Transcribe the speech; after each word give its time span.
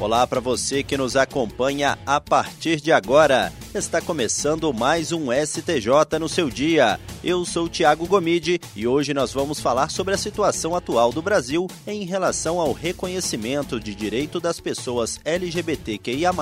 Olá 0.00 0.24
para 0.28 0.38
você 0.38 0.84
que 0.84 0.96
nos 0.96 1.16
acompanha 1.16 1.98
a 2.06 2.20
partir 2.20 2.80
de 2.80 2.92
agora. 2.92 3.52
Está 3.74 4.00
começando 4.00 4.72
mais 4.72 5.10
um 5.10 5.26
STJ 5.32 6.20
no 6.20 6.28
seu 6.28 6.48
dia. 6.48 7.00
Eu 7.22 7.44
sou 7.44 7.68
Tiago 7.68 8.06
Gomide 8.06 8.60
e 8.76 8.86
hoje 8.86 9.12
nós 9.12 9.32
vamos 9.32 9.58
falar 9.58 9.90
sobre 9.90 10.14
a 10.14 10.18
situação 10.18 10.76
atual 10.76 11.12
do 11.12 11.20
Brasil 11.20 11.66
em 11.84 12.04
relação 12.04 12.60
ao 12.60 12.72
reconhecimento 12.72 13.80
de 13.80 13.92
direito 13.92 14.38
das 14.38 14.60
pessoas 14.60 15.18
LGBTQIA+, 15.24 16.32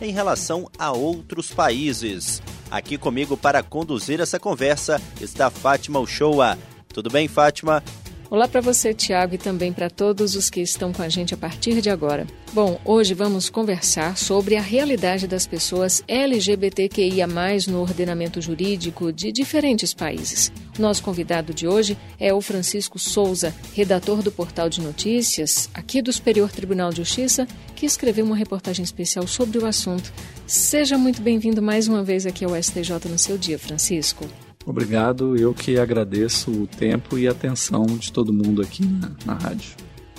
em 0.00 0.10
relação 0.10 0.68
a 0.76 0.90
outros 0.90 1.52
países. 1.52 2.42
Aqui 2.68 2.98
comigo 2.98 3.36
para 3.36 3.62
conduzir 3.62 4.20
essa 4.20 4.40
conversa 4.40 5.00
está 5.20 5.48
Fátima 5.48 6.00
Uchoa. 6.00 6.58
Tudo 6.88 7.08
bem, 7.08 7.28
Fátima? 7.28 7.84
Olá 8.28 8.48
para 8.48 8.60
você, 8.60 8.92
Tiago, 8.92 9.36
e 9.36 9.38
também 9.38 9.72
para 9.72 9.88
todos 9.88 10.34
os 10.34 10.50
que 10.50 10.60
estão 10.60 10.92
com 10.92 11.00
a 11.00 11.08
gente 11.08 11.32
a 11.32 11.36
partir 11.36 11.80
de 11.80 11.88
agora. 11.88 12.26
Bom, 12.52 12.80
hoje 12.84 13.14
vamos 13.14 13.48
conversar 13.48 14.16
sobre 14.16 14.56
a 14.56 14.60
realidade 14.60 15.28
das 15.28 15.46
pessoas 15.46 16.02
LGBTQIA, 16.08 17.28
no 17.68 17.80
ordenamento 17.80 18.40
jurídico 18.40 19.12
de 19.12 19.30
diferentes 19.30 19.94
países. 19.94 20.50
Nosso 20.76 21.04
convidado 21.04 21.54
de 21.54 21.68
hoje 21.68 21.96
é 22.18 22.34
o 22.34 22.40
Francisco 22.40 22.98
Souza, 22.98 23.54
redator 23.74 24.20
do 24.22 24.32
portal 24.32 24.68
de 24.68 24.80
notícias 24.80 25.70
aqui 25.72 26.02
do 26.02 26.12
Superior 26.12 26.50
Tribunal 26.50 26.90
de 26.90 26.96
Justiça, 26.96 27.46
que 27.76 27.86
escreveu 27.86 28.24
uma 28.24 28.36
reportagem 28.36 28.82
especial 28.82 29.24
sobre 29.28 29.58
o 29.58 29.66
assunto. 29.66 30.12
Seja 30.48 30.98
muito 30.98 31.22
bem-vindo 31.22 31.62
mais 31.62 31.86
uma 31.86 32.02
vez 32.02 32.26
aqui 32.26 32.44
ao 32.44 32.60
STJ 32.60 33.08
no 33.08 33.18
seu 33.18 33.38
dia, 33.38 33.56
Francisco. 33.56 34.26
Obrigado, 34.66 35.36
eu 35.36 35.54
que 35.54 35.78
agradeço 35.78 36.50
o 36.50 36.66
tempo 36.66 37.16
e 37.16 37.28
a 37.28 37.30
atenção 37.30 37.86
de 37.86 38.12
todo 38.12 38.32
mundo 38.32 38.60
aqui 38.60 38.84
na, 38.84 39.12
na 39.24 39.34
rádio. 39.34 39.76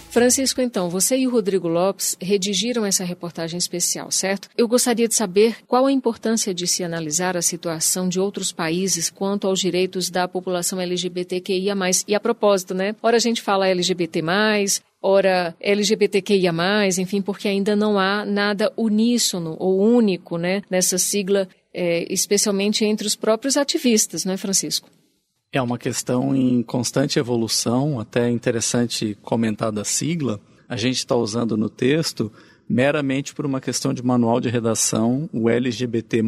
Francisco, 0.10 0.62
então, 0.62 0.90
você 0.90 1.18
e 1.18 1.28
o 1.28 1.30
Rodrigo 1.30 1.68
Lopes 1.68 2.18
redigiram 2.20 2.86
essa 2.86 3.04
reportagem 3.04 3.58
especial, 3.58 4.10
certo? 4.10 4.50
Eu 4.58 4.68
gostaria 4.68 5.08
de 5.08 5.14
saber 5.14 5.58
qual 5.68 5.86
a 5.86 5.92
importância 5.92 6.54
de 6.54 6.66
se 6.66 6.84
analisar 6.84 7.36
a 7.36 7.42
situação 7.42 8.08
de 8.08 8.20
outros 8.20 8.52
países 8.52 9.10
quanto 9.10 9.46
aos 9.46 9.60
direitos 9.60 10.10
da 10.10 10.28
população 10.28 10.80
LGBTQIA. 10.80 11.76
E 12.08 12.16
a 12.16 12.20
propósito, 12.20 12.74
né? 12.74 12.96
Ora 13.04 13.18
a 13.18 13.20
gente 13.20 13.42
fala 13.42 13.68
LGBT, 13.68 14.24
ora 15.02 15.54
LGBTQIA, 15.60 16.52
enfim, 16.98 17.22
porque 17.22 17.48
ainda 17.48 17.76
não 17.76 18.00
há 18.00 18.26
nada 18.26 18.72
uníssono 18.76 19.56
ou 19.60 19.80
único 19.80 20.38
né, 20.38 20.64
nessa 20.70 20.98
sigla 20.98 21.48
é, 21.80 22.12
especialmente 22.12 22.84
entre 22.84 23.06
os 23.06 23.16
próprios 23.16 23.56
ativistas, 23.56 24.26
não 24.26 24.34
é, 24.34 24.38
Francisco? 24.38 24.90
É 25.52 25.62
uma 25.62 25.78
questão 25.78 26.36
em 26.36 26.64
constante 26.64 27.20
evolução, 27.20 28.00
até 28.00 28.32
interessante 28.32 29.16
comentar 29.22 29.72
da 29.72 29.86
sigla. 29.86 30.42
A 30.68 30.76
gente 30.76 30.98
está 30.98 31.16
usando 31.16 31.56
no 31.56 31.70
texto 31.70 32.32
meramente 32.70 33.34
por 33.34 33.46
uma 33.46 33.62
questão 33.62 33.94
de 33.94 34.04
manual 34.04 34.40
de 34.40 34.50
redação, 34.50 35.30
o 35.32 35.50
LGBT+, 35.50 36.24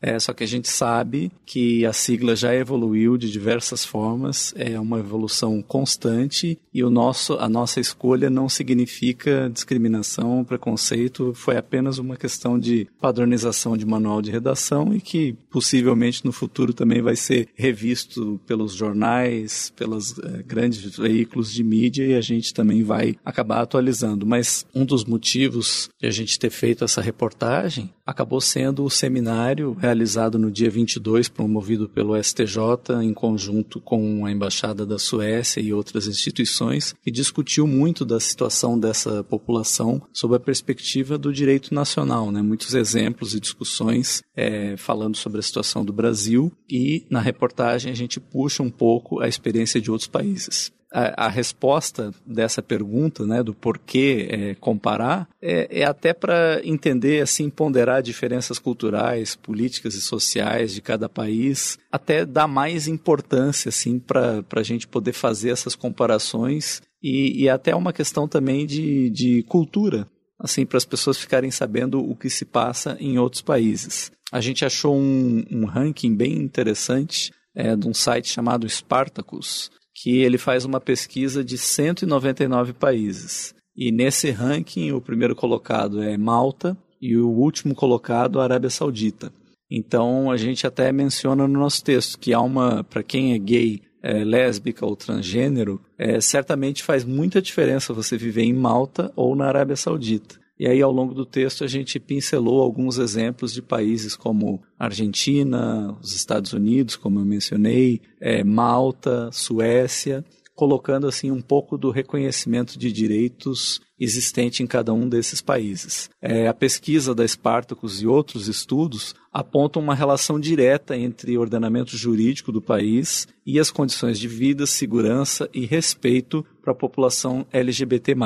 é, 0.00 0.18
só 0.18 0.32
que 0.32 0.44
a 0.44 0.46
gente 0.46 0.68
sabe 0.68 1.30
que 1.44 1.84
a 1.84 1.92
sigla 1.92 2.36
já 2.36 2.54
evoluiu 2.54 3.16
de 3.16 3.30
diversas 3.30 3.84
formas, 3.84 4.54
é 4.56 4.78
uma 4.78 4.98
evolução 4.98 5.60
constante 5.60 6.58
e 6.72 6.84
o 6.84 6.90
nosso, 6.90 7.34
a 7.34 7.48
nossa 7.48 7.80
escolha 7.80 8.30
não 8.30 8.48
significa 8.48 9.50
discriminação, 9.52 10.44
preconceito, 10.44 11.32
foi 11.34 11.56
apenas 11.56 11.98
uma 11.98 12.16
questão 12.16 12.58
de 12.58 12.86
padronização 13.00 13.76
de 13.76 13.84
manual 13.84 14.22
de 14.22 14.30
redação 14.30 14.94
e 14.94 15.00
que 15.00 15.34
possivelmente 15.50 16.24
no 16.24 16.32
futuro 16.32 16.72
também 16.72 17.02
vai 17.02 17.16
ser 17.16 17.48
revisto 17.54 18.40
pelos 18.46 18.74
jornais, 18.74 19.72
pelos 19.76 20.18
é, 20.18 20.42
grandes 20.42 20.96
veículos 20.96 21.52
de 21.52 21.64
mídia 21.64 22.06
e 22.06 22.14
a 22.14 22.20
gente 22.20 22.54
também 22.54 22.82
vai 22.82 23.16
acabar 23.24 23.60
atualizando. 23.60 24.24
Mas 24.26 24.66
um 24.74 24.84
dos 24.84 25.04
motivos 25.04 25.57
motivos 25.58 25.90
de 25.98 26.06
a 26.06 26.10
gente 26.10 26.38
ter 26.38 26.50
feito 26.50 26.84
essa 26.84 27.00
reportagem 27.00 27.92
acabou 28.06 28.40
sendo 28.40 28.84
o 28.84 28.90
seminário 28.90 29.74
realizado 29.74 30.38
no 30.38 30.50
dia 30.50 30.70
22, 30.70 31.28
promovido 31.28 31.88
pelo 31.88 32.16
STJ, 32.22 33.02
em 33.02 33.12
conjunto 33.12 33.80
com 33.80 34.24
a 34.24 34.32
Embaixada 34.32 34.86
da 34.86 34.98
Suécia 34.98 35.60
e 35.60 35.72
outras 35.72 36.06
instituições, 36.06 36.94
que 37.02 37.10
discutiu 37.10 37.66
muito 37.66 38.04
da 38.04 38.18
situação 38.18 38.78
dessa 38.78 39.22
população 39.24 40.00
sob 40.12 40.36
a 40.36 40.40
perspectiva 40.40 41.18
do 41.18 41.32
direito 41.32 41.74
nacional. 41.74 42.30
Né? 42.30 42.40
Muitos 42.40 42.74
exemplos 42.74 43.34
e 43.34 43.40
discussões 43.40 44.22
é, 44.36 44.76
falando 44.76 45.16
sobre 45.16 45.40
a 45.40 45.42
situação 45.42 45.84
do 45.84 45.92
Brasil 45.92 46.52
e 46.70 47.04
na 47.10 47.20
reportagem 47.20 47.92
a 47.92 47.96
gente 47.96 48.20
puxa 48.20 48.62
um 48.62 48.70
pouco 48.70 49.20
a 49.20 49.28
experiência 49.28 49.80
de 49.80 49.90
outros 49.90 50.08
países 50.08 50.72
a, 50.92 51.26
a, 51.26 51.28
resposta 51.28 52.12
dessa 52.26 52.62
pergunta, 52.62 53.26
né, 53.26 53.42
do 53.42 53.54
porquê 53.54 54.28
é, 54.30 54.54
comparar, 54.54 55.28
é, 55.40 55.80
é 55.80 55.84
até 55.84 56.12
para 56.12 56.60
entender, 56.64 57.22
assim, 57.22 57.50
ponderar 57.50 58.02
diferenças 58.02 58.58
culturais, 58.58 59.36
políticas 59.36 59.94
e 59.94 60.00
sociais 60.00 60.72
de 60.72 60.80
cada 60.80 61.08
país, 61.08 61.78
até 61.92 62.24
dar 62.24 62.48
mais 62.48 62.88
importância, 62.88 63.68
assim, 63.68 63.98
para 63.98 64.42
a 64.54 64.62
gente 64.62 64.88
poder 64.88 65.12
fazer 65.12 65.50
essas 65.50 65.74
comparações 65.74 66.82
e, 67.02 67.42
e 67.42 67.48
até 67.48 67.74
uma 67.74 67.92
questão 67.92 68.26
também 68.26 68.66
de, 68.66 69.10
de 69.10 69.42
cultura, 69.44 70.08
assim, 70.38 70.64
para 70.64 70.78
as 70.78 70.84
pessoas 70.84 71.18
ficarem 71.18 71.50
sabendo 71.50 72.00
o 72.00 72.16
que 72.16 72.30
se 72.30 72.44
passa 72.44 72.96
em 73.00 73.18
outros 73.18 73.42
países. 73.42 74.10
A 74.30 74.40
gente 74.40 74.64
achou 74.64 74.96
um, 74.96 75.44
um 75.50 75.64
ranking 75.64 76.14
bem 76.14 76.34
interessante 76.34 77.32
é, 77.54 77.74
de 77.74 77.88
um 77.88 77.94
site 77.94 78.28
chamado 78.28 78.68
Spartacus, 78.68 79.70
que 80.02 80.18
ele 80.18 80.38
faz 80.38 80.64
uma 80.64 80.80
pesquisa 80.80 81.44
de 81.44 81.58
199 81.58 82.72
países. 82.72 83.54
E 83.76 83.90
nesse 83.90 84.30
ranking, 84.30 84.92
o 84.92 85.00
primeiro 85.00 85.34
colocado 85.34 86.02
é 86.02 86.16
Malta 86.16 86.76
e 87.00 87.16
o 87.16 87.28
último 87.28 87.74
colocado, 87.74 88.40
a 88.40 88.44
Arábia 88.44 88.70
Saudita. 88.70 89.32
Então, 89.70 90.30
a 90.30 90.36
gente 90.36 90.66
até 90.66 90.90
menciona 90.92 91.46
no 91.46 91.60
nosso 91.60 91.84
texto 91.84 92.18
que 92.18 92.32
há 92.32 92.40
uma, 92.40 92.82
para 92.84 93.02
quem 93.02 93.34
é 93.34 93.38
gay, 93.38 93.82
é, 94.02 94.24
lésbica 94.24 94.86
ou 94.86 94.96
transgênero, 94.96 95.80
é, 95.98 96.20
certamente 96.20 96.82
faz 96.82 97.04
muita 97.04 97.42
diferença 97.42 97.92
você 97.92 98.16
viver 98.16 98.44
em 98.44 98.54
Malta 98.54 99.12
ou 99.14 99.36
na 99.36 99.46
Arábia 99.46 99.76
Saudita. 99.76 100.36
E 100.58 100.66
aí, 100.66 100.82
ao 100.82 100.90
longo 100.90 101.14
do 101.14 101.24
texto, 101.24 101.62
a 101.62 101.66
gente 101.68 102.00
pincelou 102.00 102.60
alguns 102.60 102.98
exemplos 102.98 103.52
de 103.52 103.62
países 103.62 104.16
como 104.16 104.60
Argentina, 104.78 105.96
os 106.02 106.14
Estados 106.14 106.52
Unidos, 106.52 106.96
como 106.96 107.20
eu 107.20 107.24
mencionei, 107.24 108.00
é, 108.20 108.42
Malta, 108.42 109.30
Suécia, 109.30 110.24
colocando 110.58 111.06
assim 111.06 111.30
um 111.30 111.40
pouco 111.40 111.78
do 111.78 111.92
reconhecimento 111.92 112.76
de 112.76 112.90
direitos 112.90 113.80
existente 113.96 114.60
em 114.60 114.66
cada 114.66 114.92
um 114.92 115.08
desses 115.08 115.40
países. 115.40 116.10
É, 116.20 116.48
a 116.48 116.54
pesquisa 116.54 117.14
da 117.14 117.26
Spartacus 117.26 118.02
e 118.02 118.08
outros 118.08 118.48
estudos 118.48 119.14
apontam 119.32 119.80
uma 119.80 119.94
relação 119.94 120.38
direta 120.40 120.96
entre 120.96 121.38
o 121.38 121.40
ordenamento 121.40 121.96
jurídico 121.96 122.50
do 122.50 122.60
país 122.60 123.28
e 123.46 123.60
as 123.60 123.70
condições 123.70 124.18
de 124.18 124.26
vida, 124.26 124.66
segurança 124.66 125.48
e 125.54 125.64
respeito 125.64 126.44
para 126.60 126.72
a 126.72 126.76
população 126.76 127.46
LGBT+ 127.52 128.16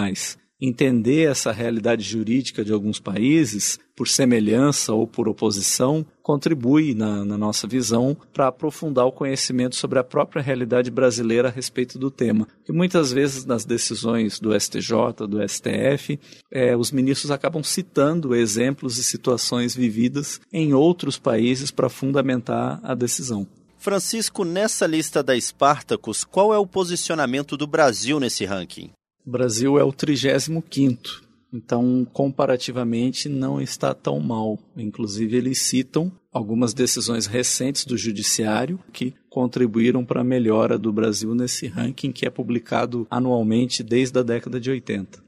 entender 0.63 1.29
essa 1.29 1.51
realidade 1.51 2.05
jurídica 2.05 2.65
de 2.65 2.73
alguns 2.73 3.01
países, 3.01 3.81
por 3.97 4.07
semelhança 4.07 4.93
ou 4.93 5.09
por 5.09 5.29
oposição, 5.29 6.07
contribui, 6.23 6.95
na, 6.95 7.25
na 7.25 7.37
nossa 7.37 7.67
visão, 7.67 8.17
para 8.33 8.47
aprofundar 8.47 9.05
o 9.05 9.13
conhecimento 9.13 9.75
sobre 9.75 9.99
a 9.99 10.05
própria 10.05 10.41
realidade 10.41 10.89
brasileira 10.89 11.49
a 11.49 11.51
respeito 11.51 11.99
do 11.99 12.13
tema. 12.13 12.47
E 12.69 12.73
muitas 12.73 13.13
vezes, 13.13 13.45
nas 13.45 13.65
decisões 13.65 14.39
do 14.39 14.59
STJ, 14.59 15.27
do 15.29 15.47
STF, 15.47 16.21
é, 16.49 16.77
os 16.77 16.93
ministros 16.93 17.33
acabam 17.33 17.65
citando 17.65 18.33
exemplos 18.33 18.99
e 18.99 19.05
situações 19.05 19.75
vividas 19.75 20.41
em 20.53 20.73
outros 20.73 21.19
países 21.19 21.73
para 21.73 21.89
fundamentar 21.89 22.79
a 22.85 22.95
decisão. 22.95 23.49
Francisco, 23.79 24.45
nessa 24.45 24.87
lista 24.87 25.25
da 25.25 25.37
Spartacus, 25.37 26.23
qual 26.23 26.55
é 26.55 26.59
o 26.59 26.65
posicionamento 26.65 27.57
do 27.57 27.67
Brasil 27.67 28.21
nesse 28.21 28.45
ranking? 28.45 28.93
O 29.25 29.31
Brasil 29.31 29.79
é 29.79 29.85
o 29.85 29.93
35 29.93 30.63
então, 31.53 32.07
comparativamente, 32.13 33.29
não 33.29 33.61
está 33.61 33.93
tão 33.93 34.19
mal. 34.19 34.59
Inclusive, 34.75 35.37
eles 35.37 35.61
citam 35.61 36.11
algumas 36.33 36.73
decisões 36.73 37.27
recentes 37.27 37.85
do 37.85 37.97
Judiciário 37.97 38.81
que 38.91 39.13
contribuíram 39.29 40.03
para 40.03 40.23
a 40.23 40.25
melhora 40.25 40.79
do 40.79 40.91
Brasil 40.91 41.35
nesse 41.35 41.67
ranking 41.67 42.11
que 42.11 42.25
é 42.25 42.31
publicado 42.31 43.07
anualmente 43.11 43.83
desde 43.83 44.19
a 44.19 44.23
década 44.23 44.59
de 44.59 44.71
80. 44.71 45.23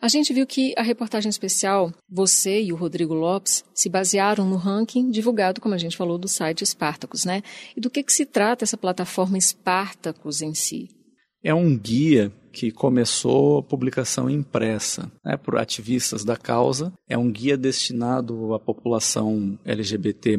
A 0.00 0.08
gente 0.08 0.32
viu 0.32 0.46
que 0.46 0.74
a 0.76 0.82
reportagem 0.82 1.30
especial, 1.30 1.92
você 2.08 2.62
e 2.62 2.72
o 2.72 2.76
Rodrigo 2.76 3.14
Lopes, 3.14 3.64
se 3.74 3.88
basearam 3.88 4.46
no 4.48 4.56
ranking 4.56 5.10
divulgado, 5.10 5.60
como 5.60 5.74
a 5.74 5.78
gente 5.78 5.96
falou, 5.96 6.18
do 6.18 6.28
site 6.28 6.64
Spartacus, 6.64 7.24
né? 7.24 7.42
E 7.76 7.80
do 7.80 7.90
que, 7.90 8.02
que 8.02 8.12
se 8.12 8.26
trata 8.26 8.64
essa 8.64 8.76
plataforma 8.76 9.40
Spartacus 9.40 10.42
em 10.42 10.54
si? 10.54 10.88
É 11.42 11.54
um 11.54 11.76
guia 11.76 12.30
que 12.54 12.70
começou 12.70 13.58
a 13.58 13.62
publicação 13.62 14.30
impressa 14.30 15.10
né, 15.24 15.36
por 15.36 15.58
ativistas 15.58 16.24
da 16.24 16.36
causa. 16.36 16.92
É 17.08 17.18
um 17.18 17.30
guia 17.30 17.56
destinado 17.56 18.54
à 18.54 18.60
população 18.60 19.58
LGBT+, 19.64 20.38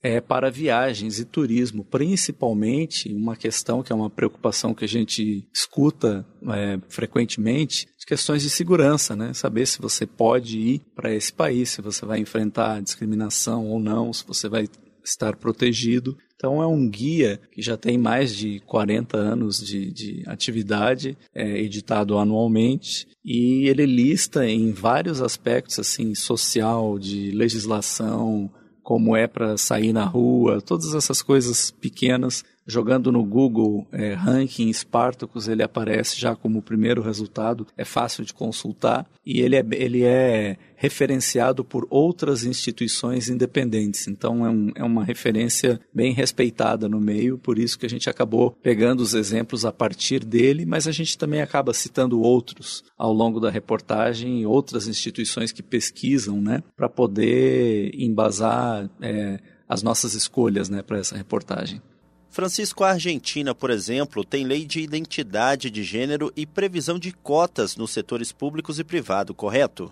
é, 0.00 0.20
para 0.20 0.50
viagens 0.50 1.18
e 1.18 1.24
turismo, 1.24 1.82
principalmente 1.82 3.12
uma 3.12 3.34
questão 3.34 3.82
que 3.82 3.90
é 3.90 3.96
uma 3.96 4.10
preocupação 4.10 4.74
que 4.74 4.84
a 4.84 4.88
gente 4.88 5.48
escuta 5.52 6.24
é, 6.52 6.78
frequentemente, 6.88 7.86
de 7.98 8.06
questões 8.06 8.42
de 8.42 8.50
segurança, 8.50 9.16
né? 9.16 9.32
Saber 9.32 9.66
se 9.66 9.80
você 9.80 10.06
pode 10.06 10.58
ir 10.58 10.82
para 10.94 11.12
esse 11.12 11.32
país, 11.32 11.70
se 11.70 11.80
você 11.80 12.04
vai 12.04 12.20
enfrentar 12.20 12.82
discriminação 12.82 13.66
ou 13.66 13.80
não, 13.80 14.12
se 14.12 14.24
você 14.26 14.46
vai 14.46 14.68
estar 15.02 15.36
protegido. 15.36 16.16
Então 16.44 16.62
é 16.62 16.66
um 16.66 16.86
guia 16.86 17.40
que 17.50 17.62
já 17.62 17.74
tem 17.74 17.96
mais 17.96 18.36
de 18.36 18.60
40 18.66 19.16
anos 19.16 19.66
de, 19.66 19.90
de 19.90 20.22
atividade, 20.26 21.16
é, 21.34 21.58
editado 21.58 22.18
anualmente, 22.18 23.08
e 23.24 23.66
ele 23.66 23.86
lista 23.86 24.46
em 24.46 24.70
vários 24.70 25.22
aspectos 25.22 25.78
assim 25.78 26.14
social, 26.14 26.98
de 26.98 27.30
legislação, 27.30 28.50
como 28.82 29.16
é 29.16 29.26
para 29.26 29.56
sair 29.56 29.94
na 29.94 30.04
rua, 30.04 30.60
todas 30.60 30.94
essas 30.94 31.22
coisas 31.22 31.70
pequenas 31.70 32.44
Jogando 32.66 33.12
no 33.12 33.22
Google 33.22 33.86
é, 33.92 34.14
ranking 34.14 34.72
Spartacus, 34.72 35.48
ele 35.48 35.62
aparece 35.62 36.18
já 36.18 36.34
como 36.34 36.58
o 36.58 36.62
primeiro 36.62 37.02
resultado, 37.02 37.66
é 37.76 37.84
fácil 37.84 38.24
de 38.24 38.32
consultar 38.32 39.06
e 39.24 39.40
ele 39.40 39.56
é, 39.56 39.64
ele 39.72 40.02
é 40.02 40.56
referenciado 40.74 41.62
por 41.62 41.86
outras 41.90 42.44
instituições 42.44 43.28
independentes. 43.28 44.08
Então 44.08 44.46
é, 44.46 44.50
um, 44.50 44.72
é 44.76 44.82
uma 44.82 45.04
referência 45.04 45.78
bem 45.92 46.12
respeitada 46.12 46.88
no 46.88 47.00
meio, 47.00 47.36
por 47.36 47.58
isso 47.58 47.78
que 47.78 47.84
a 47.84 47.90
gente 47.90 48.08
acabou 48.08 48.52
pegando 48.62 49.00
os 49.00 49.14
exemplos 49.14 49.66
a 49.66 49.72
partir 49.72 50.24
dele, 50.24 50.64
mas 50.64 50.88
a 50.88 50.92
gente 50.92 51.18
também 51.18 51.42
acaba 51.42 51.74
citando 51.74 52.20
outros 52.20 52.82
ao 52.96 53.12
longo 53.12 53.40
da 53.40 53.50
reportagem, 53.50 54.46
outras 54.46 54.88
instituições 54.88 55.52
que 55.52 55.62
pesquisam, 55.62 56.40
né, 56.40 56.62
para 56.74 56.88
poder 56.88 57.90
embasar 57.94 58.88
é, 59.02 59.38
as 59.68 59.82
nossas 59.82 60.14
escolhas 60.14 60.68
né, 60.68 60.82
para 60.82 60.98
essa 60.98 61.16
reportagem. 61.16 61.82
Francisco, 62.34 62.82
a 62.82 62.90
Argentina, 62.90 63.54
por 63.54 63.70
exemplo, 63.70 64.24
tem 64.24 64.44
lei 64.44 64.66
de 64.66 64.80
identidade 64.80 65.70
de 65.70 65.84
gênero 65.84 66.32
e 66.36 66.44
previsão 66.44 66.98
de 66.98 67.12
cotas 67.12 67.76
nos 67.76 67.92
setores 67.92 68.32
públicos 68.32 68.80
e 68.80 68.82
privado, 68.82 69.32
correto? 69.32 69.88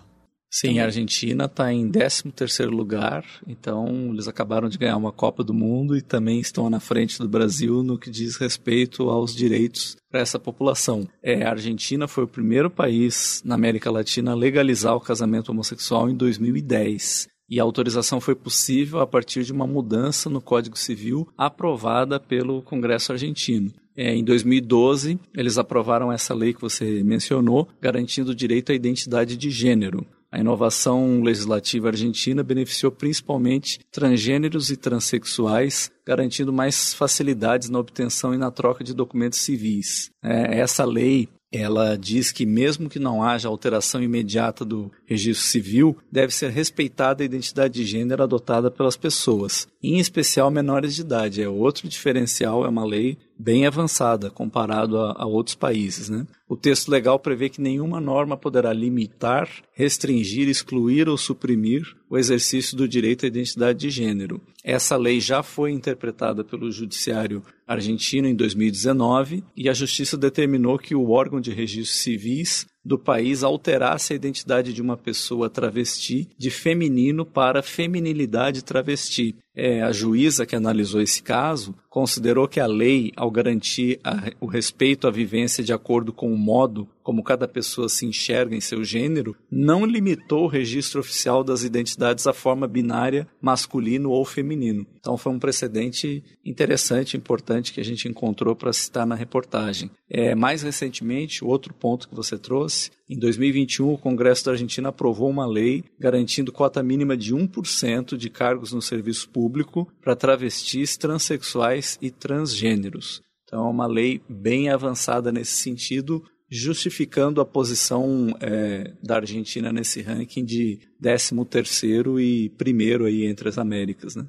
Sim, 0.51 0.77
a 0.79 0.83
Argentina 0.83 1.45
está 1.45 1.71
em 1.71 1.89
13º 1.89 2.69
lugar, 2.69 3.25
então 3.47 4.11
eles 4.11 4.27
acabaram 4.27 4.67
de 4.67 4.77
ganhar 4.77 4.97
uma 4.97 5.11
Copa 5.13 5.41
do 5.41 5.53
Mundo 5.53 5.95
e 5.95 6.01
também 6.01 6.41
estão 6.41 6.69
na 6.69 6.81
frente 6.81 7.17
do 7.17 7.29
Brasil 7.29 7.81
no 7.81 7.97
que 7.97 8.11
diz 8.11 8.35
respeito 8.35 9.09
aos 9.09 9.33
direitos 9.33 9.95
para 10.11 10.19
essa 10.19 10.37
população. 10.37 11.07
É, 11.23 11.45
a 11.45 11.51
Argentina 11.51 12.09
foi 12.09 12.25
o 12.25 12.27
primeiro 12.27 12.69
país 12.69 13.41
na 13.45 13.55
América 13.55 13.89
Latina 13.89 14.33
a 14.33 14.35
legalizar 14.35 14.93
o 14.93 15.01
casamento 15.01 15.49
homossexual 15.49 16.09
em 16.09 16.15
2010 16.15 17.31
e 17.53 17.59
a 17.59 17.63
autorização 17.63 18.19
foi 18.19 18.33
possível 18.33 18.99
a 18.99 19.05
partir 19.05 19.43
de 19.43 19.53
uma 19.53 19.67
mudança 19.67 20.27
no 20.27 20.41
Código 20.41 20.75
Civil 20.75 21.27
aprovada 21.37 22.19
pelo 22.19 22.63
Congresso 22.63 23.11
argentino. 23.11 23.71
É, 23.95 24.11
em 24.15 24.23
2012, 24.23 25.19
eles 25.37 25.59
aprovaram 25.59 26.11
essa 26.11 26.33
lei 26.33 26.51
que 26.51 26.59
você 26.59 27.03
mencionou, 27.03 27.67
garantindo 27.79 28.31
o 28.31 28.35
direito 28.35 28.71
à 28.71 28.75
identidade 28.75 29.37
de 29.37 29.51
gênero. 29.51 30.03
A 30.31 30.39
inovação 30.39 31.21
legislativa 31.21 31.89
argentina 31.89 32.41
beneficiou 32.41 32.91
principalmente 32.91 33.79
transgêneros 33.91 34.71
e 34.71 34.75
transexuais, 34.75 35.91
garantindo 36.03 36.51
mais 36.51 36.91
facilidades 36.95 37.69
na 37.69 37.77
obtenção 37.77 38.33
e 38.33 38.37
na 38.37 38.49
troca 38.49 38.83
de 38.83 38.95
documentos 38.95 39.37
civis. 39.37 40.09
É, 40.23 40.59
essa 40.59 40.83
lei 40.85 41.29
ela 41.53 41.95
diz 41.95 42.31
que 42.31 42.47
mesmo 42.47 42.89
que 42.89 42.97
não 42.97 43.21
haja 43.21 43.47
alteração 43.47 44.01
imediata 44.01 44.65
do 44.65 44.91
registro 45.05 45.45
civil, 45.45 45.95
deve 46.11 46.33
ser 46.33 46.49
respeitada 46.49 47.21
a 47.21 47.25
identidade 47.25 47.75
de 47.75 47.85
gênero 47.85 48.23
adotada 48.23 48.71
pelas 48.71 48.97
pessoas, 48.97 49.67
em 49.81 49.99
especial 49.99 50.49
menores 50.49 50.95
de 50.95 51.01
idade. 51.01 51.43
É 51.43 51.47
outro 51.47 51.87
diferencial, 51.87 52.65
é 52.65 52.69
uma 52.69 52.83
lei 52.83 53.19
bem 53.37 53.67
avançada 53.67 54.31
comparado 54.31 54.97
a, 54.97 55.13
a 55.15 55.25
outros 55.27 55.55
países. 55.55 56.09
Né? 56.09 56.25
O 56.49 56.55
texto 56.55 56.89
legal 56.89 57.19
prevê 57.19 57.49
que 57.49 57.61
nenhuma 57.61 58.01
norma 58.01 58.35
poderá 58.35 58.73
limitar, 58.73 59.47
restringir, 59.73 60.49
excluir 60.49 61.07
ou 61.07 61.17
suprimir 61.17 61.95
o 62.13 62.17
exercício 62.19 62.77
do 62.77 62.87
direito 62.87 63.25
à 63.25 63.27
identidade 63.27 63.79
de 63.79 63.89
gênero. 63.89 64.39
Essa 64.63 64.95
lei 64.95 65.19
já 65.19 65.41
foi 65.41 65.71
interpretada 65.71 66.43
pelo 66.43 66.71
Judiciário 66.71 67.41
argentino 67.67 68.27
em 68.27 68.35
2019 68.35 69.43
e 69.57 69.67
a 69.67 69.73
Justiça 69.73 70.15
determinou 70.15 70.77
que 70.77 70.93
o 70.93 71.09
órgão 71.09 71.41
de 71.41 71.51
registros 71.51 71.97
civis 71.97 72.67
do 72.85 72.99
país 72.99 73.43
alterasse 73.43 74.13
a 74.13 74.15
identidade 74.15 74.73
de 74.73 74.81
uma 74.81 74.95
pessoa 74.95 75.49
travesti 75.49 76.29
de 76.37 76.51
feminino 76.51 77.25
para 77.25 77.63
feminilidade 77.63 78.63
travesti. 78.63 79.35
É, 79.55 79.81
a 79.81 79.91
juíza 79.91 80.45
que 80.45 80.55
analisou 80.55 81.01
esse 81.01 81.21
caso 81.21 81.75
considerou 81.89 82.47
que 82.47 82.59
a 82.59 82.65
lei, 82.65 83.11
ao 83.15 83.29
garantir 83.29 83.99
a, 84.03 84.31
o 84.41 84.47
respeito 84.47 85.07
à 85.07 85.11
vivência 85.11 85.63
de 85.63 85.71
acordo 85.71 86.11
com 86.11 86.33
o 86.33 86.37
modo 86.37 86.87
como 87.03 87.23
cada 87.23 87.47
pessoa 87.47 87.89
se 87.89 88.05
enxerga 88.05 88.55
em 88.55 88.61
seu 88.61 88.83
gênero, 88.83 89.35
não 89.51 89.85
limitou 89.85 90.45
o 90.45 90.47
registro 90.47 91.01
oficial 91.01 91.43
das 91.43 91.63
identidades 91.63 92.25
à 92.25 92.33
forma 92.33 92.67
binária 92.67 93.27
masculino 93.41 94.09
ou 94.09 94.25
feminino. 94.25 94.87
Então 94.97 95.17
foi 95.17 95.33
um 95.33 95.39
precedente 95.39 96.23
interessante, 96.43 97.17
importante 97.17 97.73
que 97.73 97.81
a 97.81 97.85
gente 97.85 98.07
encontrou 98.07 98.55
para 98.55 98.73
citar 98.73 99.05
na 99.05 99.15
reportagem. 99.15 99.91
É, 100.09 100.33
mais 100.33 100.63
recentemente, 100.63 101.43
outro 101.43 101.73
ponto 101.73 102.07
que 102.07 102.15
você 102.15 102.37
trouxe, 102.37 102.89
em 103.13 103.19
2021 103.19 103.93
o 103.93 103.97
Congresso 103.97 104.45
da 104.45 104.51
Argentina 104.51 104.89
aprovou 104.89 105.29
uma 105.29 105.45
lei 105.45 105.83
garantindo 105.99 106.51
cota 106.51 106.81
mínima 106.81 107.15
de 107.15 107.33
1% 107.33 108.17
de 108.17 108.29
cargos 108.29 108.73
no 108.73 108.81
serviço 108.81 109.29
público 109.29 109.87
para 110.01 110.15
travestis, 110.15 110.97
transexuais 110.97 111.97
e 112.01 112.09
transgêneros. 112.09 113.21
Então, 113.43 113.67
é 113.67 113.69
uma 113.69 113.85
lei 113.85 114.19
bem 114.27 114.69
avançada 114.69 115.31
nesse 115.31 115.51
sentido, 115.51 116.23
justificando 116.49 117.39
a 117.39 117.45
posição 117.45 118.35
é, 118.41 118.93
da 119.03 119.17
Argentina 119.17 119.71
nesse 119.71 120.01
ranking 120.01 120.43
de 120.43 120.79
13º 121.01 122.19
e 122.19 122.49
primeiro 122.49 123.05
aí 123.05 123.25
entre 123.25 123.49
as 123.49 123.59
Américas, 123.59 124.15
né? 124.15 124.25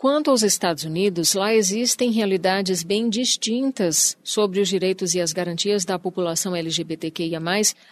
Quanto 0.00 0.30
aos 0.30 0.44
Estados 0.44 0.84
Unidos, 0.84 1.34
lá 1.34 1.52
existem 1.52 2.12
realidades 2.12 2.84
bem 2.84 3.10
distintas 3.10 4.16
sobre 4.22 4.60
os 4.60 4.68
direitos 4.68 5.12
e 5.12 5.20
as 5.20 5.32
garantias 5.32 5.84
da 5.84 5.98
população 5.98 6.54
LGBTQIA, 6.54 7.40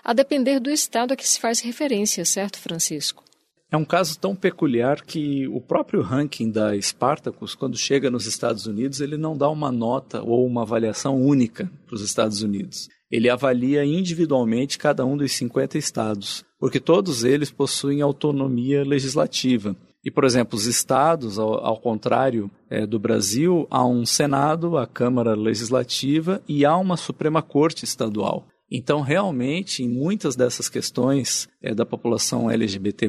a 0.05 0.13
depender 0.13 0.61
do 0.61 0.71
estado 0.71 1.11
a 1.11 1.17
que 1.17 1.27
se 1.27 1.41
faz 1.41 1.59
referência, 1.59 2.25
certo, 2.25 2.61
Francisco? 2.61 3.25
É 3.73 3.77
um 3.77 3.85
caso 3.85 4.17
tão 4.21 4.37
peculiar 4.37 5.03
que 5.03 5.49
o 5.49 5.61
próprio 5.61 6.01
ranking 6.01 6.49
da 6.49 6.81
Spartacus, 6.81 7.57
quando 7.57 7.77
chega 7.77 8.09
nos 8.09 8.25
Estados 8.25 8.69
Unidos, 8.69 9.01
ele 9.01 9.17
não 9.17 9.37
dá 9.37 9.51
uma 9.51 9.73
nota 9.73 10.23
ou 10.23 10.47
uma 10.47 10.63
avaliação 10.63 11.21
única 11.21 11.69
para 11.87 11.97
os 11.97 12.03
Estados 12.03 12.41
Unidos. 12.41 12.89
Ele 13.11 13.29
avalia 13.29 13.85
individualmente 13.85 14.79
cada 14.79 15.05
um 15.05 15.17
dos 15.17 15.33
50 15.33 15.77
estados, 15.77 16.45
porque 16.57 16.79
todos 16.79 17.25
eles 17.25 17.51
possuem 17.51 18.01
autonomia 18.01 18.85
legislativa. 18.85 19.77
E, 20.07 20.11
por 20.11 20.23
exemplo, 20.23 20.57
os 20.57 20.67
estados, 20.67 21.37
ao, 21.37 21.55
ao 21.67 21.81
contrário 21.81 22.49
é, 22.71 22.87
do 22.87 22.97
Brasil, 22.97 23.67
há 23.69 23.85
um 23.85 24.07
Senado, 24.07 24.79
a 24.79 24.87
Câmara 24.87 25.35
Legislativa 25.35 26.41
e 26.49 26.65
há 26.65 26.77
uma 26.77 26.97
Suprema 26.97 27.43
Corte 27.43 27.85
Estadual. 27.85 28.47
Então, 28.71 29.01
realmente, 29.01 29.83
em 29.83 29.89
muitas 29.89 30.35
dessas 30.35 30.69
questões 30.69 31.49
é, 31.63 31.75
da 31.75 31.87
população 31.87 32.51
LGBT, 32.51 33.09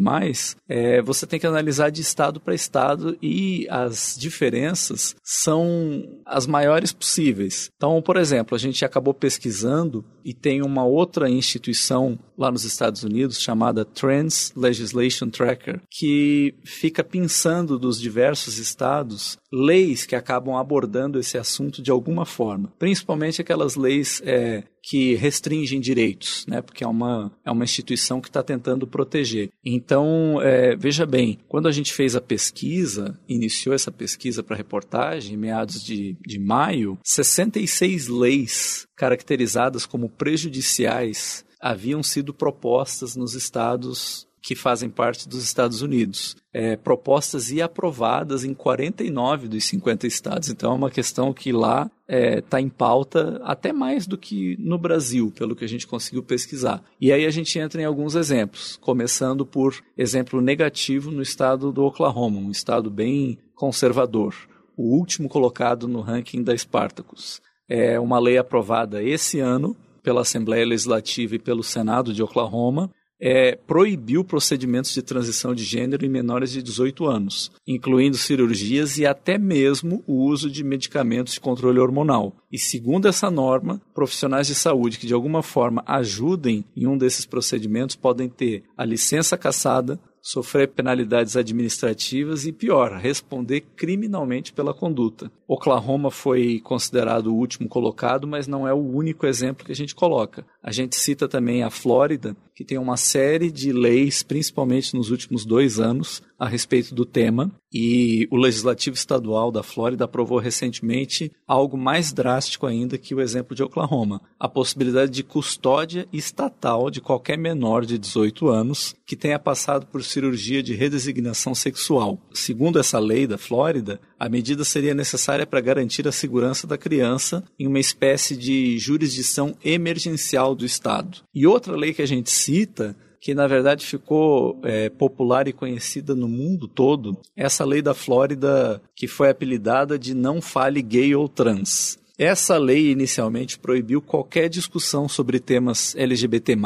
é, 0.67 1.01
você 1.01 1.25
tem 1.25 1.39
que 1.39 1.47
analisar 1.47 1.89
de 1.89 2.01
estado 2.01 2.39
para 2.39 2.53
estado 2.53 3.17
e 3.21 3.67
as 3.69 4.15
diferenças 4.17 5.15
são 5.23 6.21
as 6.25 6.45
maiores 6.45 6.93
possíveis. 6.93 7.69
Então, 7.75 8.01
por 8.01 8.17
exemplo, 8.17 8.55
a 8.55 8.59
gente 8.59 8.85
acabou 8.85 9.13
pesquisando 9.13 10.05
e 10.23 10.33
tem 10.33 10.61
uma 10.61 10.85
outra 10.85 11.29
instituição 11.29 12.19
lá 12.37 12.51
nos 12.51 12.63
Estados 12.63 13.03
Unidos 13.03 13.41
chamada 13.41 13.85
Trans 13.85 14.51
Legislation 14.55 15.29
Tracker, 15.29 15.81
que 15.89 16.53
fica 16.63 17.03
pensando 17.03 17.79
dos 17.79 17.99
diversos 17.99 18.57
estados 18.57 19.37
leis 19.51 20.05
que 20.05 20.15
acabam 20.15 20.55
abordando 20.55 21.19
esse 21.19 21.37
assunto 21.37 21.81
de 21.81 21.89
alguma 21.89 22.25
forma, 22.25 22.73
principalmente 22.77 23.41
aquelas 23.41 23.75
leis 23.75 24.21
é, 24.25 24.63
que 24.81 25.15
restringem 25.15 25.79
direitos, 25.79 26.45
né? 26.47 26.61
Porque 26.61 26.83
é 26.83 26.87
uma, 26.87 27.31
é 27.43 27.51
uma 27.51 27.63
instituição 27.63 28.21
que 28.21 28.29
está 28.29 28.41
tentando 28.43 28.87
proteger. 28.87 29.49
Então, 29.63 30.41
é, 30.41 30.75
veja 30.75 31.05
bem, 31.05 31.39
quando 31.47 31.67
a 31.67 31.71
gente 31.71 31.93
fez 31.93 32.15
a 32.15 32.21
pesquisa, 32.21 33.19
iniciou 33.27 33.75
essa 33.75 33.91
pesquisa 33.91 34.41
para 34.41 34.55
reportagem, 34.55 35.33
em 35.33 35.37
meados 35.37 35.83
de, 35.83 36.15
de 36.25 36.39
maio, 36.39 36.97
66 37.03 38.07
leis 38.07 38.87
caracterizadas 38.95 39.85
como 39.85 40.09
prejudiciais 40.09 41.45
haviam 41.59 42.03
sido 42.03 42.33
propostas 42.33 43.15
nos 43.15 43.33
estados 43.33 44.26
que 44.47 44.55
fazem 44.55 44.89
parte 44.89 45.27
dos 45.27 45.43
Estados 45.43 45.81
Unidos. 45.81 46.37
É, 46.53 46.77
propostas 46.77 47.51
e 47.51 47.61
aprovadas 47.61 48.45
em 48.45 48.53
49 48.53 49.49
dos 49.49 49.65
50 49.65 50.07
estados. 50.07 50.47
Então 50.47 50.71
é 50.71 50.75
uma 50.75 50.89
questão 50.89 51.33
que 51.33 51.51
lá 51.51 51.91
está 52.07 52.17
é, 52.17 52.39
tá 52.39 52.61
em 52.61 52.69
pauta 52.69 53.41
até 53.43 53.73
mais 53.73 54.07
do 54.07 54.17
que 54.17 54.55
no 54.57 54.77
Brasil, 54.77 55.33
pelo 55.37 55.53
que 55.53 55.65
a 55.65 55.67
gente 55.67 55.85
conseguiu 55.85 56.23
pesquisar. 56.23 56.81
E 56.99 57.11
aí 57.11 57.25
a 57.25 57.29
gente 57.29 57.59
entra 57.59 57.81
em 57.81 57.83
alguns 57.83 58.15
exemplos, 58.15 58.77
começando 58.77 59.45
por 59.45 59.75
exemplo 59.97 60.39
negativo 60.39 61.11
no 61.11 61.21
estado 61.21 61.69
do 61.69 61.83
Oklahoma, 61.83 62.39
um 62.39 62.49
estado 62.49 62.89
bem 62.89 63.37
conservador, 63.53 64.33
o 64.77 64.95
último 64.97 65.27
colocado 65.27 65.89
no 65.89 65.99
ranking 65.99 66.41
da 66.41 66.57
Spartacus. 66.57 67.41
É 67.67 67.99
uma 67.99 68.17
lei 68.17 68.37
aprovada 68.37 69.03
esse 69.03 69.41
ano 69.41 69.75
pela 70.01 70.21
Assembleia 70.21 70.65
Legislativa 70.65 71.35
e 71.35 71.39
pelo 71.39 71.61
Senado 71.61 72.13
de 72.13 72.23
Oklahoma, 72.23 72.89
é, 73.19 73.55
proibiu 73.55 74.23
procedimentos 74.23 74.93
de 74.93 75.01
transição 75.01 75.53
de 75.53 75.63
gênero 75.63 76.05
em 76.05 76.09
menores 76.09 76.51
de 76.51 76.61
18 76.61 77.05
anos, 77.05 77.51
incluindo 77.67 78.17
cirurgias 78.17 78.97
e 78.97 79.05
até 79.05 79.37
mesmo 79.37 80.03
o 80.05 80.25
uso 80.25 80.49
de 80.49 80.63
medicamentos 80.63 81.33
de 81.33 81.39
controle 81.39 81.79
hormonal. 81.79 82.35
E 82.51 82.57
segundo 82.57 83.07
essa 83.07 83.29
norma, 83.29 83.81
profissionais 83.93 84.47
de 84.47 84.55
saúde 84.55 84.99
que 84.99 85.07
de 85.07 85.13
alguma 85.13 85.41
forma 85.41 85.83
ajudem 85.85 86.63
em 86.75 86.87
um 86.87 86.97
desses 86.97 87.25
procedimentos 87.25 87.95
podem 87.95 88.29
ter 88.29 88.63
a 88.77 88.85
licença 88.85 89.37
cassada, 89.37 89.99
sofrer 90.27 90.67
penalidades 90.67 91.37
administrativas 91.37 92.45
e, 92.45 92.51
pior, 92.51 92.91
responder 92.91 93.61
criminalmente 93.77 94.51
pela 94.51 94.73
conduta. 94.73 95.31
Oklahoma 95.47 96.11
foi 96.11 96.59
considerado 96.59 97.27
o 97.27 97.35
último 97.35 97.69
colocado, 97.69 98.27
mas 98.27 98.45
não 98.45 98.67
é 98.67 98.73
o 98.73 98.77
único 98.77 99.25
exemplo 99.25 99.65
que 99.65 99.71
a 99.71 99.75
gente 99.75 99.95
coloca. 99.95 100.45
A 100.61 100.69
gente 100.69 100.97
cita 100.97 101.29
também 101.29 101.63
a 101.63 101.69
Flórida, 101.69 102.35
que 102.53 102.65
tem 102.65 102.77
uma 102.77 102.97
série 102.97 103.49
de 103.49 103.71
leis, 103.71 104.21
principalmente 104.21 104.93
nos 104.95 105.11
últimos 105.11 105.45
dois 105.45 105.79
anos, 105.79 106.21
a 106.37 106.47
respeito 106.47 106.93
do 106.93 107.05
tema. 107.05 107.51
E 107.71 108.27
o 108.31 108.37
Legislativo 108.37 108.95
Estadual 108.95 109.51
da 109.51 109.61
Flórida 109.61 110.05
aprovou 110.05 110.39
recentemente 110.39 111.31
algo 111.45 111.77
mais 111.77 112.13
drástico 112.13 112.65
ainda 112.65 112.97
que 112.97 113.13
o 113.13 113.19
exemplo 113.19 113.55
de 113.55 113.63
Oklahoma: 113.63 114.21
a 114.39 114.47
possibilidade 114.47 115.11
de 115.11 115.23
custódia 115.23 116.07
estatal 116.13 116.89
de 116.89 117.01
qualquer 117.01 117.37
menor 117.37 117.85
de 117.85 117.97
18 117.97 118.47
anos 118.47 118.95
que 119.05 119.15
tenha 119.15 119.37
passado 119.37 119.85
por 119.87 120.03
cirurgia 120.03 120.63
de 120.63 120.73
redesignação 120.73 121.53
sexual. 121.53 122.19
Segundo 122.33 122.79
essa 122.79 122.99
lei 122.99 123.27
da 123.27 123.37
Flórida, 123.37 123.99
a 124.19 124.29
medida 124.29 124.63
seria 124.63 124.93
necessária 124.93 125.45
para 125.45 125.61
garantir 125.61 126.07
a 126.07 126.11
segurança 126.11 126.65
da 126.65 126.77
criança 126.77 127.43
em 127.59 127.67
uma 127.67 127.79
espécie 127.79 128.35
de 128.35 128.77
jurisdição 128.77 129.55
emergencial 129.63 130.55
do 130.55 130.65
Estado. 130.65 131.19
E 131.33 131.45
outra 131.45 131.75
lei 131.75 131.93
que 131.93 132.01
a 132.01 132.07
gente 132.07 132.31
cita 132.31 132.95
que 133.27 133.35
na 133.35 133.45
verdade 133.45 133.85
ficou 133.85 134.57
é, 134.63 134.87
popular 134.89 135.49
e 135.49 135.51
conhecida 135.51 136.15
no 136.15 136.29
mundo 136.29 136.65
todo, 136.65 137.17
essa 137.35 137.65
lei 137.65 137.81
da 137.81 137.93
Flórida 137.93 138.81
que 138.95 139.05
foi 139.05 139.29
apelidada 139.29 139.99
de 139.99 140.13
Não 140.13 140.41
Fale 140.41 140.81
Gay 140.81 141.13
ou 141.13 141.27
Trans. 141.27 141.99
Essa 142.17 142.57
lei 142.57 142.89
inicialmente 142.89 143.59
proibiu 143.59 144.01
qualquer 144.01 144.47
discussão 144.47 145.09
sobre 145.09 145.41
temas 145.41 145.93
LGBT+, 145.97 146.57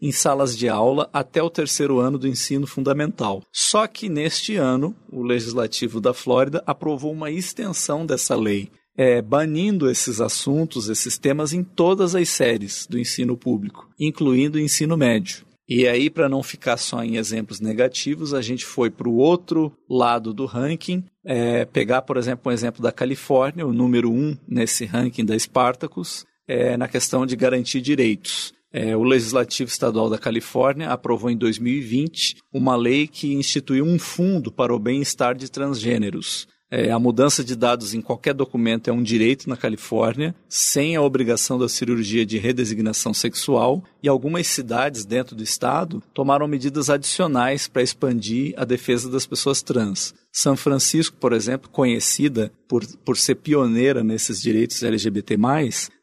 em 0.00 0.10
salas 0.10 0.56
de 0.56 0.66
aula 0.66 1.10
até 1.12 1.42
o 1.42 1.50
terceiro 1.50 1.98
ano 1.98 2.16
do 2.16 2.26
ensino 2.26 2.66
fundamental. 2.66 3.42
Só 3.52 3.86
que 3.86 4.08
neste 4.08 4.56
ano, 4.56 4.96
o 5.12 5.22
Legislativo 5.22 6.00
da 6.00 6.14
Flórida 6.14 6.62
aprovou 6.66 7.12
uma 7.12 7.30
extensão 7.30 8.06
dessa 8.06 8.34
lei, 8.34 8.70
é, 8.96 9.20
banindo 9.20 9.90
esses 9.90 10.22
assuntos, 10.22 10.88
esses 10.88 11.18
temas 11.18 11.52
em 11.52 11.62
todas 11.62 12.14
as 12.14 12.30
séries 12.30 12.86
do 12.88 12.98
ensino 12.98 13.36
público, 13.36 13.86
incluindo 14.00 14.56
o 14.56 14.60
ensino 14.60 14.96
médio. 14.96 15.46
E 15.68 15.86
aí, 15.86 16.08
para 16.08 16.30
não 16.30 16.42
ficar 16.42 16.78
só 16.78 17.04
em 17.04 17.16
exemplos 17.16 17.60
negativos, 17.60 18.32
a 18.32 18.40
gente 18.40 18.64
foi 18.64 18.90
para 18.90 19.06
o 19.06 19.16
outro 19.16 19.70
lado 19.88 20.32
do 20.32 20.46
ranking, 20.46 21.04
é, 21.22 21.66
pegar, 21.66 22.00
por 22.02 22.16
exemplo, 22.16 22.50
um 22.50 22.54
exemplo 22.54 22.82
da 22.82 22.90
Califórnia, 22.90 23.66
o 23.66 23.72
número 23.72 24.10
um 24.10 24.34
nesse 24.48 24.86
ranking 24.86 25.26
da 25.26 25.38
Spartacus, 25.38 26.24
é, 26.46 26.74
na 26.78 26.88
questão 26.88 27.26
de 27.26 27.36
garantir 27.36 27.82
direitos. 27.82 28.54
É, 28.72 28.96
o 28.96 29.02
Legislativo 29.02 29.70
Estadual 29.70 30.08
da 30.08 30.18
Califórnia 30.18 30.88
aprovou 30.88 31.30
em 31.30 31.36
2020 31.36 32.36
uma 32.52 32.74
lei 32.74 33.06
que 33.06 33.34
instituiu 33.34 33.84
um 33.84 33.98
fundo 33.98 34.50
para 34.50 34.74
o 34.74 34.78
bem-estar 34.78 35.34
de 35.34 35.50
transgêneros. 35.50 36.48
É, 36.70 36.90
a 36.90 36.98
mudança 36.98 37.42
de 37.42 37.56
dados 37.56 37.94
em 37.94 38.02
qualquer 38.02 38.34
documento 38.34 38.88
é 38.88 38.92
um 38.92 39.02
direito 39.02 39.48
na 39.48 39.56
Califórnia, 39.56 40.34
sem 40.48 40.96
a 40.96 41.02
obrigação 41.02 41.58
da 41.58 41.68
cirurgia 41.68 42.26
de 42.26 42.36
redesignação 42.36 43.14
sexual, 43.14 43.82
e 44.02 44.08
algumas 44.08 44.46
cidades 44.46 45.06
dentro 45.06 45.34
do 45.34 45.42
estado 45.42 46.02
tomaram 46.12 46.46
medidas 46.46 46.90
adicionais 46.90 47.66
para 47.66 47.82
expandir 47.82 48.52
a 48.56 48.66
defesa 48.66 49.10
das 49.10 49.26
pessoas 49.26 49.62
trans. 49.62 50.14
São 50.32 50.56
Francisco, 50.56 51.16
por 51.16 51.32
exemplo, 51.32 51.68
conhecida 51.70 52.52
por, 52.68 52.84
por 53.04 53.16
ser 53.16 53.36
pioneira 53.36 54.04
nesses 54.04 54.40
direitos 54.40 54.82
LGBT+, 54.82 55.36